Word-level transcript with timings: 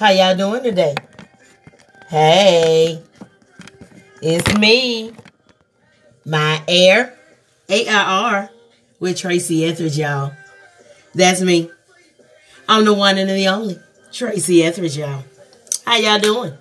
How 0.00 0.08
y'all 0.12 0.34
doing 0.34 0.62
today? 0.62 0.94
Hey, 2.08 3.02
it's 4.22 4.58
me, 4.58 5.12
my 6.24 6.62
air, 6.66 7.18
A-I-R, 7.68 8.48
with 8.98 9.18
Tracy 9.18 9.62
Etheridge, 9.66 9.98
y'all. 9.98 10.32
That's 11.14 11.42
me. 11.42 11.70
I'm 12.66 12.86
the 12.86 12.94
one 12.94 13.18
and 13.18 13.28
the 13.28 13.46
only, 13.48 13.78
Tracy 14.10 14.64
Etheridge, 14.64 14.96
y'all. 14.96 15.22
How 15.84 15.96
y'all 15.98 16.18
doing? 16.18 16.54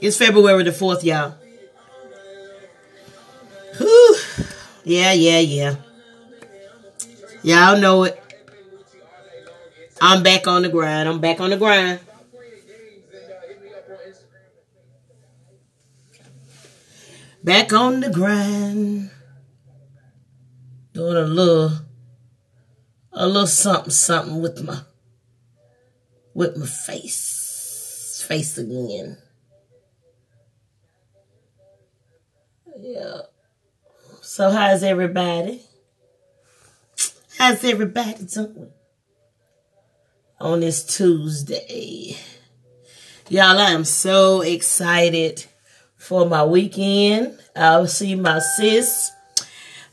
It's 0.00 0.16
February 0.16 0.62
the 0.62 0.70
4th, 0.70 1.04
y'all. 1.04 1.34
Whew. 3.76 4.16
Yeah, 4.82 5.12
yeah, 5.12 5.40
yeah. 5.40 5.76
Y'all 7.42 7.78
know 7.78 8.04
it. 8.04 8.18
I'm 10.00 10.22
back 10.22 10.46
on 10.46 10.62
the 10.62 10.70
grind. 10.70 11.06
I'm 11.06 11.20
back 11.20 11.38
on 11.38 11.50
the 11.50 11.58
grind. 11.58 12.00
Back 17.46 17.72
on 17.72 18.00
the 18.00 18.10
grind. 18.10 19.08
Doing 20.92 21.16
a 21.16 21.20
little 21.20 21.70
a 23.12 23.24
little 23.24 23.46
something 23.46 23.92
something 23.92 24.42
with 24.42 24.64
my 24.64 24.80
with 26.34 26.56
my 26.56 26.66
face. 26.66 28.24
Face 28.26 28.58
again. 28.58 29.18
Yeah. 32.80 33.20
So 34.22 34.50
how's 34.50 34.82
everybody? 34.82 35.62
How's 37.38 37.62
everybody 37.62 38.24
doing? 38.24 38.72
On 40.40 40.58
this 40.58 40.82
Tuesday. 40.82 42.16
Y'all, 43.28 43.60
I 43.60 43.70
am 43.70 43.84
so 43.84 44.40
excited 44.40 45.46
for 45.96 46.26
my 46.26 46.44
weekend. 46.44 47.38
I'll 47.54 47.86
see 47.86 48.14
my 48.14 48.38
sis, 48.38 49.10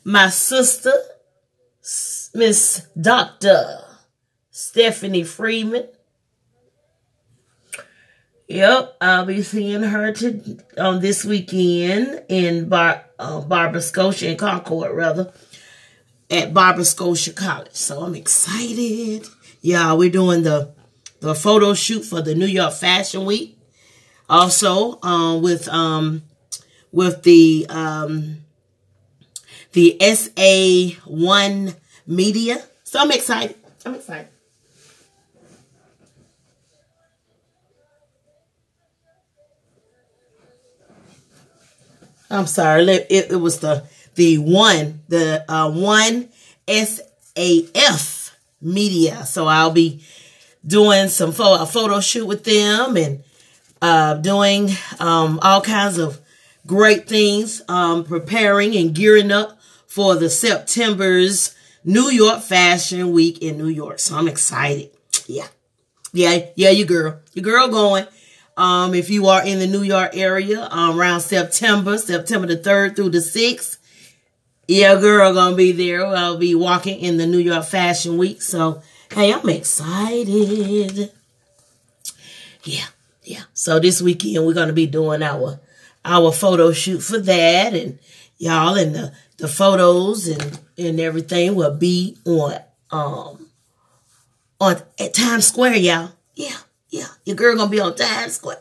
my 0.04 0.30
sister, 0.30 0.94
Miss 2.34 2.88
Dr. 3.00 3.80
Stephanie 4.52 5.24
Freeman. 5.24 5.88
Yep, 8.48 8.98
I'll 9.02 9.26
be 9.26 9.42
seeing 9.42 9.84
her 9.84 10.12
to 10.12 10.58
on 10.78 11.00
this 11.00 11.26
weekend 11.26 12.24
in 12.28 12.70
Bar, 12.70 13.06
uh, 13.18 13.42
Barber-Scotia 13.42 14.32
in 14.32 14.38
Concord, 14.38 14.96
rather, 14.96 15.34
at 16.30 16.54
Barber-Scotia 16.54 17.34
College. 17.34 17.74
So 17.74 18.02
I'm 18.02 18.16
excited. 18.16 19.28
Yeah, 19.62 19.94
we're 19.94 20.12
doing 20.12 20.44
the 20.44 20.74
the 21.22 21.34
photo 21.34 21.74
shoot 21.74 22.04
for 22.04 22.22
the 22.22 22.36
New 22.36 22.46
York 22.46 22.74
Fashion 22.74 23.24
Week. 23.26 23.58
Also, 24.34 25.00
um, 25.04 25.44
with 25.44 25.70
um, 25.70 26.24
with 26.92 27.22
the 27.22 27.68
um, 27.70 28.38
the 29.74 29.96
SA 30.02 31.00
One 31.06 31.76
Media. 32.08 32.58
So 32.84 33.00
I'm 33.00 33.12
excited. 33.12 33.56
I'm 33.86 33.94
excited. 33.94 34.30
I'm 42.32 42.48
sorry. 42.48 42.86
It, 42.86 43.34
it 43.34 43.40
was 43.40 43.60
the 43.60 43.84
the 44.16 44.40
one 44.40 45.02
the 45.10 45.46
uh, 45.48 45.70
one 45.70 46.30
SAF 46.68 48.32
media. 48.60 49.28
So 49.28 49.46
I'll 49.46 49.70
be 49.70 50.04
doing 50.66 51.10
some 51.10 51.34
photo, 51.34 51.62
a 51.62 51.68
photo 51.68 52.00
shoot 52.00 52.26
with 52.26 52.44
them 52.46 52.98
and 52.98 53.24
uh, 53.84 54.14
doing 54.14 54.70
um, 55.02 55.40
all 55.42 55.62
kinds 55.62 55.98
of 55.98 56.22
great 56.66 57.06
things, 57.06 57.62
um, 57.68 58.06
preparing 58.06 58.74
and 58.78 58.96
gearing 58.96 59.30
up 59.30 59.60
for 59.88 60.16
the 60.16 60.30
September's 60.30 61.54
New 61.84 62.10
York 62.10 62.42
Fashion 62.42 63.12
Week 63.12 63.40
in 63.40 63.58
New 63.58 63.68
York. 63.68 64.00
So 64.00 64.16
I'm 64.16 64.30
excited. 64.30 64.90
Yeah. 65.28 65.48
Yeah, 66.14 66.46
yeah, 66.56 66.70
you 66.70 66.86
girl. 66.86 67.20
Your 67.34 67.44
girl 67.44 67.68
going. 67.68 68.08
Um, 68.56 68.94
if 68.94 69.10
you 69.10 69.28
are 69.28 69.46
in 69.46 69.60
the 69.60 69.68
New 69.68 69.82
York 69.82 70.16
area 70.16 70.66
um, 70.72 70.98
around 70.98 71.20
September, 71.20 71.98
September 71.98 72.48
the 72.48 72.56
3rd 72.58 72.96
through 72.96 73.10
the 73.10 73.18
6th, 73.18 73.80
yeah, 74.66 74.96
girl 74.96 75.34
gonna 75.34 75.58
be 75.58 75.74
there. 75.74 76.06
I'll 76.06 76.38
be 76.38 76.56
walking 76.56 77.02
in 77.02 77.18
the 77.18 77.26
New 77.28 77.40
York 77.40 77.66
Fashion 77.66 78.18
Week. 78.18 78.42
So, 78.42 78.82
hey, 79.14 79.34
I'm 79.34 79.50
excited. 79.50 81.12
Yeah, 82.64 82.86
yeah. 82.86 82.86
So 83.64 83.80
this 83.80 84.02
weekend 84.02 84.46
we're 84.46 84.54
gonna 84.54 84.74
be 84.74 84.88
doing 84.88 85.24
our 85.24 85.58
our 86.04 86.34
photo 86.34 86.74
shoot 86.74 87.00
for 87.00 87.18
that, 87.18 87.74
and 87.74 87.98
y'all, 88.38 88.76
and 88.76 88.94
the 88.94 89.14
the 89.38 89.48
photos 89.48 90.28
and 90.28 90.60
and 90.78 91.00
everything 91.00 91.56
will 91.56 91.74
be 91.74 92.18
on 92.26 92.60
um 92.92 93.50
on 94.60 94.82
at 95.00 95.14
Times 95.14 95.48
Square, 95.48 95.78
y'all. 95.78 96.12
Yeah, 96.36 96.58
yeah. 96.90 97.08
Your 97.24 97.38
girl 97.38 97.56
gonna 97.56 97.72
be 97.72 97.80
on 97.80 97.96
Times 97.96 98.34
Square. 98.34 98.60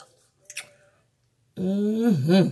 Mm-hmm. 1.56 2.48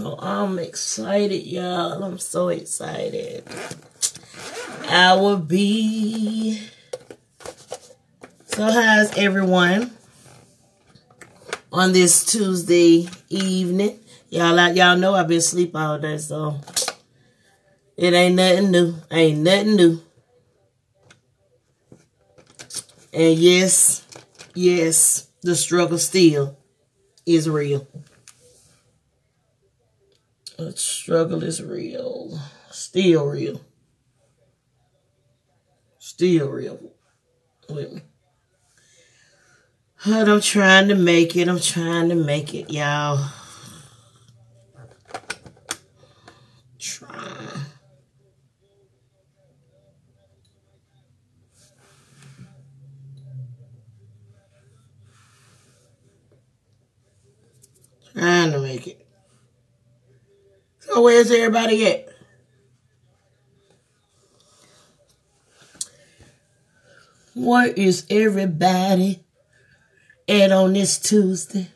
Oh, 0.00 0.16
I'm 0.20 0.60
excited, 0.60 1.44
y'all. 1.48 2.00
I'm 2.04 2.20
so 2.20 2.46
excited. 2.50 3.42
I 4.88 5.16
will 5.16 5.38
be. 5.38 6.60
So, 8.60 8.70
how's 8.70 9.16
everyone 9.16 9.90
on 11.72 11.94
this 11.94 12.26
Tuesday 12.26 13.08
evening? 13.30 13.98
Y'all, 14.28 14.54
like 14.54 14.76
y'all 14.76 14.98
know 14.98 15.14
I've 15.14 15.28
been 15.28 15.40
sleep 15.40 15.74
all 15.74 15.98
day, 15.98 16.18
so 16.18 16.60
it 17.96 18.12
ain't 18.12 18.34
nothing 18.34 18.70
new. 18.70 18.96
Ain't 19.10 19.38
nothing 19.38 19.76
new. 19.76 20.02
And 23.14 23.38
yes, 23.38 24.06
yes, 24.54 25.28
the 25.40 25.56
struggle 25.56 25.96
still 25.96 26.58
is 27.24 27.48
real. 27.48 27.88
The 30.58 30.76
struggle 30.76 31.42
is 31.42 31.62
real. 31.62 32.38
Still 32.70 33.24
real. 33.24 33.62
Still 35.98 36.50
real 36.50 36.78
with 37.70 37.90
me. 37.90 38.02
But 40.06 40.30
I'm 40.30 40.40
trying 40.40 40.88
to 40.88 40.94
make 40.94 41.36
it. 41.36 41.46
I'm 41.46 41.60
trying 41.60 42.08
to 42.08 42.14
make 42.14 42.54
it, 42.54 42.70
y'all. 42.70 43.22
Try. 46.78 47.08
Trying 58.14 58.52
to 58.52 58.58
make 58.58 58.86
it. 58.86 59.06
So 60.78 61.02
where's 61.02 61.30
everybody 61.30 61.86
at? 61.86 62.08
Where 67.34 67.66
is 67.68 68.06
everybody 68.08 69.22
at 70.30 70.52
on 70.52 70.72
this 70.72 70.98
Tuesday? 70.98 71.68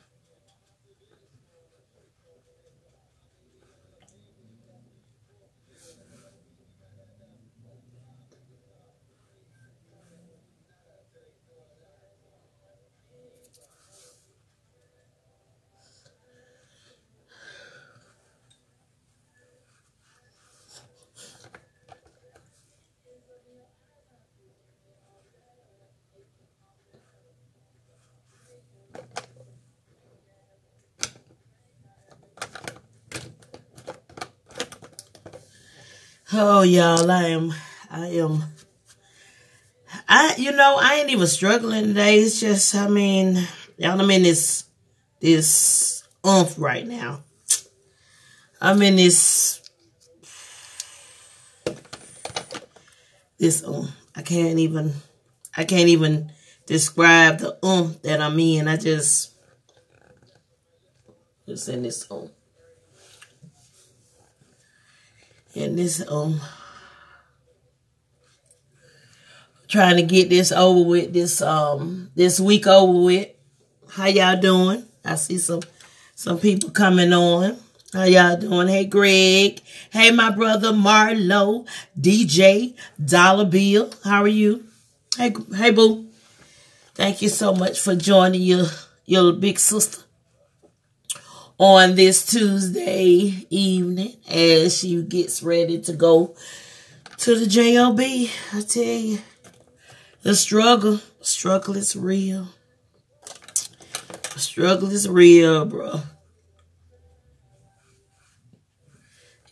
Oh, 36.32 36.62
y'all, 36.62 37.10
I 37.10 37.24
am, 37.24 37.52
I 37.90 38.06
am, 38.08 38.42
I, 40.08 40.34
you 40.38 40.52
know, 40.52 40.78
I 40.80 40.94
ain't 40.94 41.10
even 41.10 41.26
struggling 41.26 41.88
today. 41.88 42.18
It's 42.18 42.40
just, 42.40 42.74
I 42.74 42.88
mean, 42.88 43.46
y'all, 43.76 44.00
I'm 44.00 44.10
in 44.10 44.22
this, 44.22 44.64
this 45.20 46.02
umph 46.24 46.54
right 46.56 46.86
now. 46.86 47.22
I'm 48.60 48.80
in 48.80 48.96
this, 48.96 49.60
this, 53.38 53.62
um, 53.62 53.88
I 54.16 54.22
can't 54.22 54.58
even, 54.58 54.94
I 55.56 55.64
can't 55.64 55.88
even 55.88 56.32
describe 56.66 57.38
the 57.38 57.58
um 57.64 57.96
that 58.02 58.20
I'm 58.20 58.38
in. 58.38 58.68
I 58.68 58.76
just 58.76 59.32
just 61.46 61.68
in 61.68 61.82
this 61.82 62.10
um 62.10 62.30
in 65.54 65.76
this 65.76 66.02
um 66.08 66.40
trying 69.68 69.96
to 69.96 70.02
get 70.02 70.28
this 70.28 70.52
over 70.52 70.88
with 70.88 71.12
this 71.12 71.40
um 71.42 72.10
this 72.14 72.38
week 72.40 72.66
over 72.66 73.04
with. 73.04 73.28
How 73.90 74.06
y'all 74.06 74.40
doing? 74.40 74.84
I 75.04 75.14
see 75.14 75.38
some 75.38 75.62
some 76.14 76.38
people 76.38 76.70
coming 76.70 77.12
on. 77.12 77.56
How 77.92 78.04
y'all 78.04 78.36
doing? 78.36 78.68
Hey 78.68 78.86
Greg. 78.86 79.60
Hey 79.90 80.10
my 80.10 80.30
brother 80.30 80.72
Marlo, 80.72 81.66
DJ, 81.98 82.74
Dollar 83.04 83.44
Bill. 83.44 83.92
How 84.02 84.22
are 84.22 84.28
you? 84.28 84.64
Hey 85.16 85.32
hey 85.54 85.70
boo. 85.70 86.08
Thank 86.94 87.22
you 87.22 87.28
so 87.28 87.52
much 87.54 87.80
for 87.80 87.94
joining 87.94 88.42
your 88.42 88.66
your 89.06 89.32
big 89.32 89.58
sister 89.58 90.03
on 91.58 91.94
this 91.94 92.26
Tuesday 92.26 93.46
evening 93.50 94.16
as 94.28 94.78
she 94.78 95.02
gets 95.02 95.42
ready 95.42 95.80
to 95.82 95.92
go 95.92 96.34
to 97.18 97.38
the 97.38 97.46
JOB. 97.46 98.00
I 98.00 98.60
tell 98.62 98.82
you. 98.82 99.18
The 100.22 100.34
struggle, 100.34 101.00
struggle 101.20 101.76
is 101.76 101.94
real. 101.94 102.48
Struggle 104.36 104.90
is 104.90 105.08
real, 105.08 105.66
bro. 105.66 106.00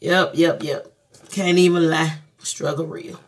Yep, 0.01 0.33
yep, 0.35 0.63
yep. 0.63 0.93
Can't 1.31 1.59
even 1.59 1.89
lie. 1.89 2.19
Struggle 2.39 2.87
real. 2.87 3.21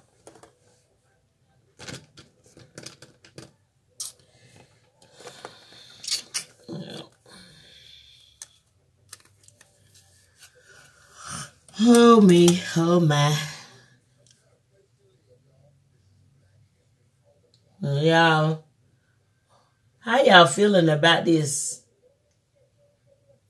Me, 12.20 12.62
oh 12.76 13.00
my. 13.00 13.36
Y'all, 17.80 18.64
how 19.98 20.22
y'all 20.22 20.46
feeling 20.46 20.88
about 20.88 21.24
this 21.24 21.82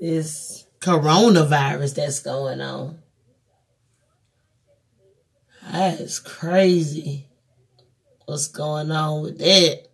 this 0.00 0.66
coronavirus 0.81 1.94
that's 1.94 2.20
going 2.20 2.61
on? 2.61 2.99
That 5.70 6.00
is 6.00 6.19
crazy. 6.19 7.28
What's 8.26 8.49
going 8.49 8.90
on 8.90 9.22
with 9.22 9.38
that? 9.38 9.88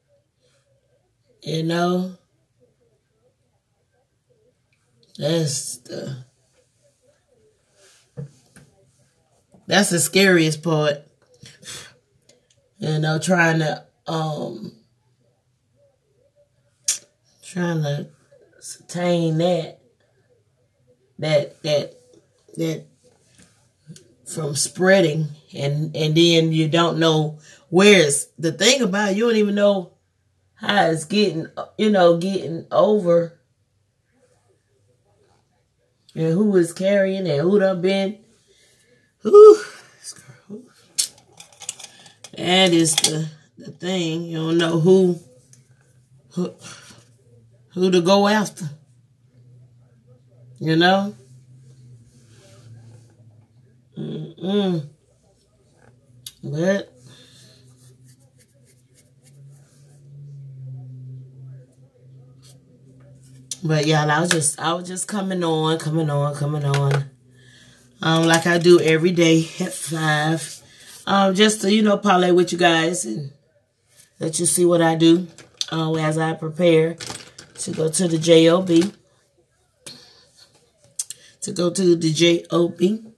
You 1.43 1.63
know? 1.65 2.17
That's 5.19 5.79
the 5.79 6.25
that's 9.71 9.91
the 9.91 10.01
scariest 10.01 10.63
part. 10.63 10.97
You 12.79 12.99
know, 12.99 13.19
trying 13.19 13.61
to 13.61 13.85
um 14.07 14.73
trying 17.45 17.83
to 17.83 18.09
sustain 18.59 19.39
that 19.39 19.81
that 21.19 21.63
that 21.63 21.95
that 22.57 22.87
from 24.27 24.57
spreading 24.57 25.29
and 25.55 25.95
and 25.95 26.17
then 26.17 26.53
you 26.53 26.69
don't 26.69 26.99
know 26.99 27.39
where 27.69 28.07
it's 28.07 28.27
the 28.39 28.53
thing 28.53 28.83
about 28.83 29.11
it, 29.11 29.17
you 29.17 29.27
don't 29.27 29.37
even 29.37 29.55
know 29.55 29.93
how 30.55 30.87
it's 30.87 31.05
getting 31.05 31.47
you 31.79 31.91
know 31.91 32.17
getting 32.17 32.67
over 32.73 33.39
and 36.15 36.33
who 36.33 36.57
is 36.57 36.73
carrying 36.73 37.29
and 37.29 37.41
who 37.41 37.59
done 37.61 37.81
been 37.81 38.19
who 39.23 39.61
and 42.35 42.73
it's 42.73 42.95
the 43.03 43.29
the 43.59 43.71
thing. 43.73 44.23
You 44.23 44.39
don't 44.39 44.59
know 44.59 44.81
who 44.81 45.19
who 46.31 46.55
who 47.75 47.91
to 47.91 48.01
go 48.01 48.27
after. 48.29 48.71
You 50.59 50.77
know? 50.77 51.15
Mm-mm. 53.97 54.89
But 56.43 56.93
But 63.63 63.87
yeah, 63.87 64.07
I 64.07 64.21
was 64.21 64.31
just 64.31 64.59
I 64.59 64.73
was 64.73 64.89
just 64.89 65.07
coming 65.07 65.45
on, 65.45 65.79
coming 65.79 66.09
on, 66.09 66.35
coming 66.35 66.65
on. 66.65 67.11
Um, 68.03 68.27
like 68.27 68.47
I 68.47 68.59
do 68.59 68.81
every 68.81 69.13
day 69.13 69.49
at 69.61 69.73
five. 69.73 70.63
Um, 71.07 71.35
just 71.35 71.61
to, 71.63 71.73
you 71.73 71.83
know, 71.83 71.99
parlay 71.99 72.31
with 72.31 72.53
you 72.53 72.59
guys 72.59 73.05
and 73.05 73.33
let 74.19 74.39
you 74.39 74.47
see 74.47 74.65
what 74.65 74.81
I 74.81 74.95
do 74.95 75.27
uh, 75.73 75.93
as 75.95 76.17
I 76.17 76.33
prepare 76.35 76.95
to 77.59 77.71
go 77.73 77.91
to 77.91 78.09
the 78.09 78.19
JOB. 78.19 78.95
To 81.43 81.53
go 81.53 81.71
to 81.71 81.97
the 81.97 82.13
JOB. 82.13 83.13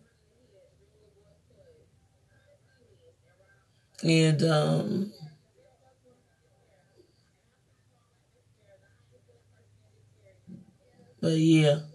And, 4.03 4.43
um, 4.43 5.13
but 11.21 11.37
yeah. 11.37 11.92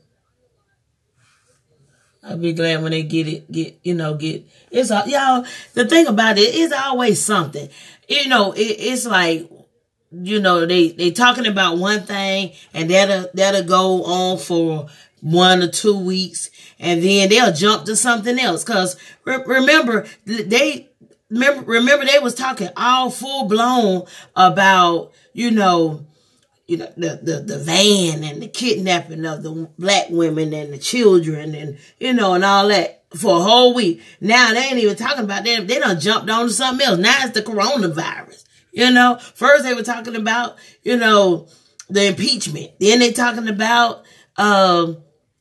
I'll 2.27 2.37
be 2.37 2.53
glad 2.53 2.81
when 2.83 2.91
they 2.91 3.03
get 3.03 3.27
it, 3.27 3.49
get, 3.51 3.79
you 3.83 3.93
know, 3.93 4.15
get, 4.15 4.45
it's, 4.69 4.91
all, 4.91 5.07
y'all, 5.07 5.45
the 5.73 5.87
thing 5.87 6.07
about 6.07 6.37
it 6.37 6.53
is 6.53 6.73
always 6.73 7.23
something. 7.23 7.69
You 8.09 8.27
know, 8.27 8.51
it, 8.51 8.59
it's 8.59 9.05
like, 9.05 9.49
you 10.11 10.41
know, 10.41 10.65
they, 10.65 10.89
they 10.89 11.11
talking 11.11 11.47
about 11.47 11.77
one 11.77 12.01
thing 12.01 12.51
and 12.73 12.89
that'll, 12.89 13.29
that'll 13.33 13.63
go 13.63 14.03
on 14.03 14.39
for 14.39 14.87
one 15.21 15.63
or 15.63 15.69
two 15.69 15.97
weeks 15.97 16.49
and 16.79 17.01
then 17.01 17.29
they'll 17.29 17.53
jump 17.53 17.85
to 17.85 17.95
something 17.95 18.37
else. 18.37 18.63
Cause 18.63 18.97
re- 19.23 19.43
remember, 19.45 20.05
they, 20.25 20.89
remember, 21.29 21.63
remember 21.63 22.05
they 22.05 22.19
was 22.19 22.35
talking 22.35 22.69
all 22.75 23.09
full 23.09 23.47
blown 23.47 24.05
about, 24.35 25.13
you 25.31 25.51
know, 25.51 26.05
you 26.67 26.75
know, 26.77 26.91
the, 26.97 27.19
the, 27.23 27.39
the 27.39 27.57
van 27.59 28.23
and 28.23 28.41
the 28.41 28.47
kidnapping 28.47 29.25
of 29.25 29.41
the 29.41 29.69
black 29.79 30.09
women 30.09 30.53
and 30.53 30.73
the 30.73 30.77
children 30.77 31.55
and, 31.55 31.77
you 31.97 32.13
know, 32.13 32.33
and 32.33 32.43
all 32.43 32.67
that 32.67 33.03
for 33.15 33.37
a 33.37 33.41
whole 33.41 33.73
week. 33.73 34.01
Now 34.19 34.53
they 34.53 34.59
ain't 34.59 34.77
even 34.77 34.97
talking 34.97 35.23
about 35.23 35.45
that. 35.45 35.65
They 35.65 35.79
done 35.79 35.99
jumped 35.99 36.29
on 36.29 36.47
to 36.47 36.53
something 36.53 36.85
else. 36.85 36.99
Now 36.99 37.15
it's 37.21 37.33
the 37.33 37.41
coronavirus. 37.41 38.43
You 38.73 38.91
know, 38.91 39.17
first 39.17 39.63
they 39.63 39.73
were 39.73 39.81
talking 39.81 40.17
about, 40.17 40.57
you 40.83 40.97
know, 40.97 41.47
the 41.89 42.07
impeachment. 42.07 42.71
Then 42.79 42.99
they 42.99 43.13
talking 43.13 43.47
about, 43.47 44.03
um, 44.35 44.97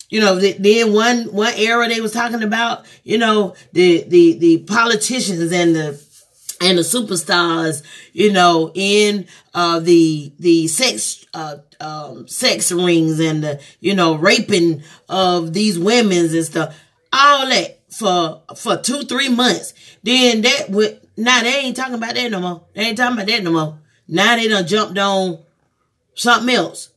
you 0.09 0.21
know, 0.21 0.37
then 0.39 0.93
one, 0.93 1.25
one 1.35 1.53
era 1.57 1.89
they 1.89 2.01
was 2.01 2.13
talking 2.13 2.45
about, 2.45 2.87
you 3.03 3.19
know, 3.19 3.57
the, 3.73 4.05
the, 4.05 4.39
the 4.39 4.59
politicians 4.59 5.51
and 5.53 5.75
the, 5.75 6.06
and 6.61 6.79
the 6.79 6.83
superstars, 6.83 7.83
you 8.13 8.33
know, 8.33 8.71
in 8.75 9.27
uh, 9.55 9.81
the 9.81 10.33
the 10.39 10.67
sex 10.69 11.27
uh, 11.35 11.57
um, 11.81 12.27
sex 12.29 12.73
rings 12.73 13.21
and 13.21 13.43
the 13.43 13.61
you 13.81 13.95
know 13.95 14.15
raping 14.15 14.83
of 15.09 15.53
these 15.53 15.79
women's 15.79 16.33
and 16.33 16.45
stuff, 16.45 16.79
all 17.13 17.49
that 17.49 17.79
for 17.91 18.43
for 18.57 18.77
two 18.77 19.03
three 19.03 19.29
months. 19.29 19.75
Then 20.03 20.43
that 20.43 20.71
would 20.71 21.01
now 21.17 21.43
they 21.43 21.57
ain't 21.61 21.77
talking 21.77 21.95
about 21.95 22.15
that 22.15 22.31
no 22.31 22.41
more. 22.41 22.65
They 22.75 22.83
ain't 22.83 22.99
talking 22.99 23.17
about 23.17 23.27
that 23.27 23.43
no 23.43 23.53
more. 23.53 23.79
Now 24.09 24.37
they 24.37 24.49
done 24.49 24.67
jumped 24.67 24.99
on 24.99 25.39
something 26.15 26.55
else. 26.55 26.91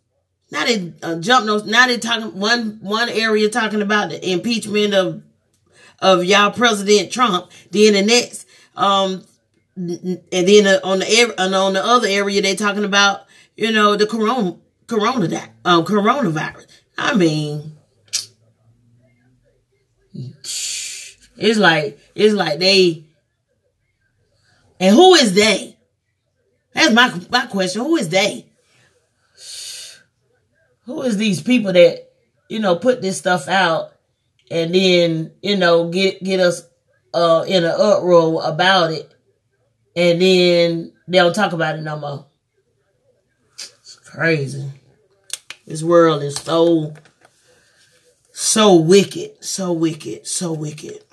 Now 0.51 0.65
they 0.65 0.93
uh, 1.03 1.19
jumped 1.19 1.49
on. 1.49 1.69
Now 1.69 1.87
they 1.87 1.97
talking 1.97 2.39
one 2.39 2.79
one 2.81 3.09
area 3.09 3.49
talking 3.49 3.81
about 3.81 4.09
the 4.09 4.31
impeachment 4.31 4.93
of 4.93 5.23
of 5.99 6.23
y'all 6.23 6.51
President 6.51 7.11
Trump. 7.11 7.51
Then 7.71 7.93
the 7.93 8.01
next 8.01 8.47
um 8.75 9.23
and 9.79 10.48
then 10.48 10.67
uh, 10.67 10.79
on 10.83 11.00
the 11.00 11.36
and 11.38 11.55
on 11.55 11.74
the 11.74 11.83
other 11.86 12.07
area 12.07 12.41
they're 12.41 12.55
talking 12.55 12.83
about 12.83 13.21
you 13.55 13.71
know 13.71 13.95
the 13.95 14.05
corona 14.05 14.57
corona 14.88 15.25
um, 15.63 15.86
coronavirus. 15.86 16.67
I 16.98 17.15
mean, 17.15 17.77
it's 20.13 21.57
like 21.57 21.98
it's 22.13 22.33
like 22.33 22.59
they 22.59 23.05
and 24.81 24.95
who 24.95 25.15
is 25.15 25.33
they? 25.33 25.77
That's 26.74 26.93
my 26.93 27.17
my 27.29 27.45
question. 27.45 27.81
Who 27.83 27.95
is 27.95 28.09
they? 28.09 28.48
Who 30.86 31.03
is 31.03 31.17
these 31.17 31.41
people 31.41 31.71
that 31.71 32.12
you 32.50 32.59
know 32.59 32.75
put 32.75 33.01
this 33.01 33.17
stuff 33.17 33.48
out 33.48 33.93
and 34.51 34.75
then 34.75 35.31
you 35.41 35.55
know 35.55 35.89
get 35.89 36.21
get 36.21 36.41
us 36.41 36.63
uh 37.13 37.45
in 37.48 37.63
an 37.63 37.71
uproar 37.71 38.41
about 38.43 38.91
it 38.91 39.13
and 40.00 40.22
then 40.22 40.94
they 41.10 41.18
don't 41.18 41.36
talk 41.36 41.51
about 41.51 41.75
it 41.75 41.82
no 41.82 42.00
more. 42.00 42.25
It's 43.53 43.98
crazy. 44.06 44.72
This 45.68 45.84
world 45.84 46.24
is 46.24 46.36
so, 46.36 46.94
so 48.32 48.75
wicked, 48.75 49.44
so 49.44 49.74
wicked, 49.74 50.25
so 50.25 50.53
wicked, 50.53 51.03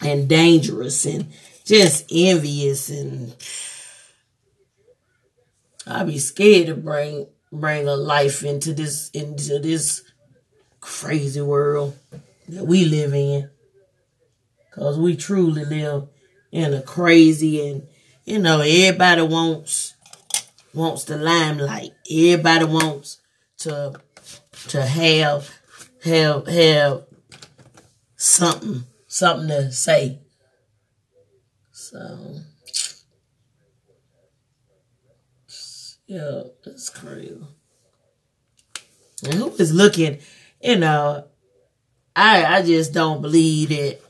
and 0.00 0.28
dangerous, 0.28 1.06
and 1.06 1.28
just 1.64 2.06
envious, 2.10 2.90
and 2.90 3.32
I'd 5.86 6.08
be 6.08 6.18
scared 6.18 6.66
to 6.66 6.74
bring 6.74 7.28
bring 7.52 7.86
a 7.86 7.94
life 7.94 8.42
into 8.42 8.74
this 8.74 9.10
into 9.10 9.60
this 9.60 10.02
crazy 10.80 11.40
world 11.40 11.96
that 12.48 12.66
we 12.66 12.86
live 12.86 13.14
in, 13.14 13.50
cause 14.72 14.98
we 14.98 15.14
truly 15.14 15.64
live 15.64 16.08
in 16.54 16.72
a 16.72 16.80
crazy 16.80 17.68
and 17.68 17.88
you 18.24 18.38
know 18.38 18.60
everybody 18.60 19.22
wants 19.22 19.94
wants 20.72 21.02
the 21.04 21.16
limelight. 21.16 21.90
Everybody 22.10 22.64
wants 22.64 23.20
to 23.58 24.00
to 24.68 24.86
have 24.86 25.50
have 26.04 26.46
have 26.46 27.06
something 28.16 28.84
something 29.08 29.48
to 29.48 29.72
say. 29.72 30.20
So 31.72 32.36
yeah, 36.06 36.42
it's 36.66 36.88
crazy. 36.88 37.36
And 39.24 39.34
who 39.34 39.50
is 39.56 39.74
looking, 39.74 40.18
you 40.62 40.78
know, 40.78 41.26
I 42.14 42.44
I 42.44 42.62
just 42.62 42.92
don't 42.92 43.22
believe 43.22 43.70
that 43.70 44.03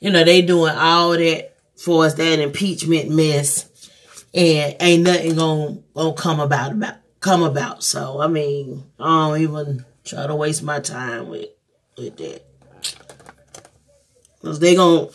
you 0.00 0.10
know 0.10 0.24
they 0.24 0.42
doing 0.42 0.74
all 0.74 1.10
that 1.10 1.54
for 1.76 2.04
us 2.04 2.14
that 2.14 2.38
impeachment 2.38 3.10
mess 3.10 3.68
and 4.34 4.76
ain't 4.80 5.04
nothing 5.04 5.36
gonna 5.36 5.78
gonna 5.94 6.12
come 6.14 6.40
about 6.40 6.72
about 6.72 6.94
come 7.20 7.42
about. 7.42 7.82
So 7.82 8.20
I 8.20 8.26
mean, 8.26 8.84
I 8.98 9.28
don't 9.28 9.40
even 9.40 9.84
try 10.04 10.26
to 10.26 10.34
waste 10.34 10.62
my 10.62 10.80
time 10.80 11.28
with 11.28 11.48
with 11.96 12.16
that. 12.16 12.42
Cause 14.42 14.60
they 14.60 14.76
gonna 14.76 15.08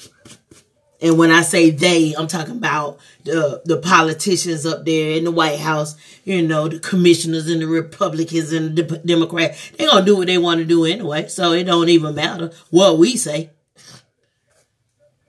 and 1.02 1.18
when 1.18 1.32
I 1.32 1.42
say 1.42 1.70
they, 1.70 2.14
I'm 2.18 2.28
talking 2.28 2.58
about 2.58 3.00
the 3.24 3.62
the 3.66 3.78
politicians 3.78 4.66
up 4.66 4.86
there 4.86 5.18
in 5.18 5.26
the 5.26 5.32
White 5.32 5.60
House, 5.60 5.96
you 6.24 6.42
know, 6.42 6.68
the 6.68 6.80
commissioners 6.80 7.50
and 7.50 7.62
the 7.62 7.68
Republicans 7.68 8.52
and 8.54 8.76
the 8.76 8.84
Democrats. 9.06 9.72
They 9.72 9.86
gonna 9.86 10.06
do 10.06 10.18
what 10.18 10.28
they 10.28 10.38
want 10.38 10.60
to 10.60 10.66
do 10.66 10.86
anyway, 10.86 11.28
so 11.28 11.52
it 11.52 11.66
don't 11.66 11.90
even 11.90 12.16
matter 12.16 12.52
what 12.70 12.98
we 12.98 13.18
say. 13.18 13.50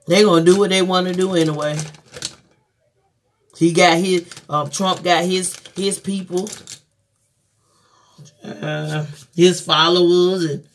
They 0.07 0.23
gonna 0.23 0.45
do 0.45 0.57
what 0.57 0.69
they 0.69 0.81
want 0.81 1.07
to 1.07 1.13
do 1.13 1.33
anyway. 1.35 1.77
He 3.57 3.71
got 3.73 3.97
his 3.97 4.25
um, 4.49 4.69
Trump 4.69 5.03
got 5.03 5.23
his 5.23 5.55
his 5.75 5.99
people, 5.99 6.49
uh, 8.43 9.05
his 9.35 9.61
followers, 9.61 10.43
and 10.43 10.67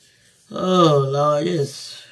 oh 0.50 1.06
Lord, 1.10 1.44
just 1.44 2.02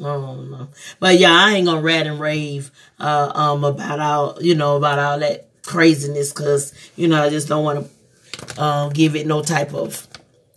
oh 0.00 0.36
no. 0.42 0.68
But 0.98 1.18
yeah, 1.18 1.32
I 1.32 1.54
ain't 1.54 1.66
gonna 1.66 1.80
rant 1.80 2.08
and 2.08 2.18
rave 2.18 2.70
uh, 2.98 3.30
um 3.34 3.64
about 3.64 4.00
all 4.00 4.42
you 4.42 4.54
know 4.54 4.76
about 4.76 4.98
all 4.98 5.18
that 5.20 5.48
craziness 5.62 6.32
because 6.32 6.72
you 6.96 7.06
know 7.06 7.22
I 7.22 7.28
just 7.28 7.48
don't 7.48 7.64
want 7.64 7.86
to 7.86 8.62
um, 8.62 8.90
give 8.90 9.14
it 9.14 9.26
no 9.26 9.42
type 9.42 9.74
of 9.74 10.08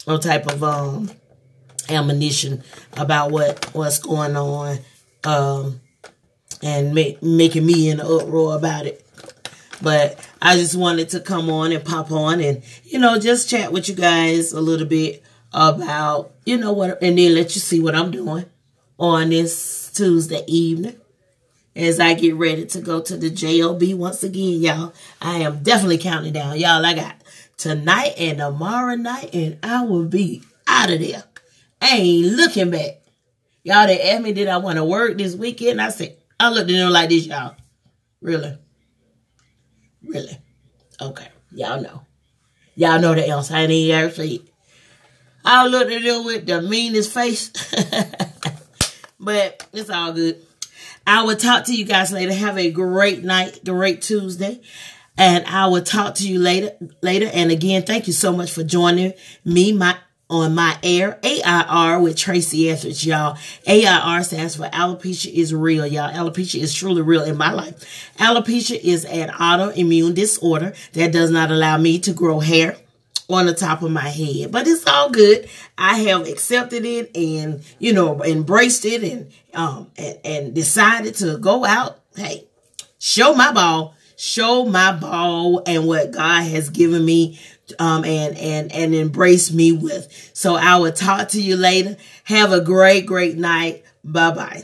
no 0.07 0.17
type 0.17 0.47
of 0.47 0.63
um 0.63 1.11
ammunition 1.89 2.63
about 2.93 3.31
what 3.31 3.65
what's 3.73 3.99
going 3.99 4.35
on 4.35 4.79
um 5.25 5.81
and 6.63 6.93
make, 6.93 7.21
making 7.21 7.65
me 7.65 7.89
in 7.89 7.99
an 7.99 8.05
uproar 8.05 8.55
about 8.55 8.85
it. 8.85 9.05
But 9.81 10.19
I 10.41 10.55
just 10.55 10.75
wanted 10.75 11.09
to 11.09 11.19
come 11.19 11.49
on 11.49 11.71
and 11.71 11.83
pop 11.83 12.11
on 12.11 12.39
and, 12.39 12.61
you 12.83 12.99
know, 12.99 13.17
just 13.17 13.49
chat 13.49 13.71
with 13.71 13.89
you 13.89 13.95
guys 13.95 14.53
a 14.53 14.61
little 14.61 14.87
bit 14.87 15.23
about, 15.53 16.31
you 16.45 16.57
know, 16.57 16.71
what, 16.71 17.01
and 17.01 17.17
then 17.17 17.33
let 17.33 17.55
you 17.55 17.61
see 17.61 17.79
what 17.79 17.95
I'm 17.95 18.11
doing 18.11 18.45
on 18.99 19.29
this 19.29 19.91
Tuesday 19.91 20.43
evening 20.47 20.97
as 21.75 21.99
I 21.99 22.13
get 22.13 22.35
ready 22.35 22.65
to 22.67 22.81
go 22.81 23.01
to 23.01 23.17
the 23.17 23.29
JOB 23.29 23.97
once 23.97 24.23
again, 24.23 24.61
y'all. 24.61 24.93
I 25.21 25.37
am 25.37 25.63
definitely 25.63 25.97
counting 25.97 26.33
down. 26.33 26.59
Y'all, 26.59 26.85
I 26.85 26.93
got 26.93 27.15
tonight 27.57 28.13
and 28.17 28.37
tomorrow 28.37 28.95
night, 28.95 29.33
and 29.33 29.57
I 29.63 29.83
will 29.83 30.05
be 30.05 30.43
out 30.67 30.91
of 30.91 30.99
there. 30.99 31.23
I 31.81 31.97
ain't 31.97 32.35
looking 32.35 32.69
back. 32.69 33.01
Y'all, 33.63 33.87
they 33.87 34.01
asked 34.01 34.23
me, 34.23 34.33
did 34.33 34.47
I 34.47 34.57
want 34.57 34.77
to 34.77 34.85
work 34.85 35.17
this 35.17 35.35
weekend? 35.35 35.81
I 35.81 35.89
said, 35.89 36.17
I 36.41 36.49
looked 36.49 36.71
at 36.71 36.75
them 36.75 36.91
like 36.91 37.09
this, 37.09 37.27
y'all. 37.27 37.55
Really? 38.19 38.57
Really? 40.03 40.39
Okay. 40.99 41.27
Y'all 41.51 41.79
know. 41.79 42.01
Y'all 42.73 42.99
know 42.99 43.13
the 43.13 43.27
answer. 43.27 43.53
I 43.53 43.65
ain't 43.65 43.93
actually. 43.93 44.41
I 45.45 45.67
looked 45.67 45.91
at 45.91 46.01
them 46.01 46.25
with 46.25 46.47
the 46.47 46.63
meanest 46.63 47.13
face. 47.13 47.49
but 49.19 49.67
it's 49.71 49.91
all 49.91 50.13
good. 50.13 50.41
I 51.05 51.25
will 51.25 51.35
talk 51.35 51.65
to 51.65 51.75
you 51.75 51.85
guys 51.85 52.11
later. 52.11 52.33
Have 52.33 52.57
a 52.57 52.71
great 52.71 53.23
night, 53.23 53.63
great 53.63 54.01
Tuesday. 54.01 54.61
And 55.19 55.45
I 55.45 55.67
will 55.67 55.83
talk 55.83 56.15
to 56.15 56.27
you 56.27 56.39
later 56.39 56.71
later. 57.03 57.29
And 57.31 57.51
again, 57.51 57.83
thank 57.83 58.07
you 58.07 58.13
so 58.13 58.31
much 58.31 58.51
for 58.51 58.63
joining 58.63 59.13
me. 59.45 59.73
My 59.73 59.95
on 60.31 60.55
my 60.55 60.77
air, 60.81 61.19
AIR 61.23 61.99
with 61.99 62.15
Tracy 62.15 62.69
Etheridge, 62.69 63.05
y'all. 63.05 63.37
AIR 63.67 64.23
stands 64.23 64.55
for 64.55 64.63
alopecia 64.69 65.31
is 65.31 65.53
real, 65.53 65.85
y'all. 65.85 66.11
Alopecia 66.11 66.61
is 66.61 66.73
truly 66.73 67.01
real 67.01 67.23
in 67.23 67.37
my 67.37 67.51
life. 67.51 68.13
Alopecia 68.17 68.79
is 68.81 69.03
an 69.05 69.29
autoimmune 69.29 70.15
disorder 70.15 70.73
that 70.93 71.11
does 71.11 71.29
not 71.29 71.51
allow 71.51 71.77
me 71.77 71.99
to 71.99 72.13
grow 72.13 72.39
hair 72.39 72.77
on 73.29 73.45
the 73.45 73.53
top 73.53 73.81
of 73.81 73.91
my 73.91 74.07
head. 74.07 74.51
But 74.51 74.67
it's 74.67 74.87
all 74.87 75.09
good. 75.09 75.49
I 75.77 75.99
have 75.99 76.27
accepted 76.27 76.85
it 76.85 77.15
and, 77.15 77.61
you 77.77 77.91
know, 77.91 78.23
embraced 78.23 78.85
it 78.85 79.03
and, 79.03 79.31
um, 79.53 79.91
and, 79.97 80.17
and 80.23 80.55
decided 80.55 81.15
to 81.15 81.37
go 81.39 81.65
out. 81.65 81.99
Hey, 82.15 82.47
show 82.99 83.33
my 83.33 83.51
ball, 83.51 83.95
show 84.15 84.63
my 84.63 84.93
ball 84.93 85.61
and 85.65 85.87
what 85.87 86.11
God 86.11 86.43
has 86.43 86.69
given 86.69 87.03
me 87.03 87.37
um, 87.79 88.05
and, 88.05 88.37
and, 88.37 88.71
and 88.71 88.95
embrace 88.95 89.51
me 89.51 89.71
with. 89.71 90.31
So 90.33 90.55
I 90.55 90.77
will 90.77 90.91
talk 90.91 91.29
to 91.29 91.41
you 91.41 91.55
later. 91.55 91.97
Have 92.25 92.51
a 92.51 92.61
great, 92.61 93.05
great 93.05 93.37
night. 93.37 93.83
Bye 94.03 94.31
bye. 94.31 94.63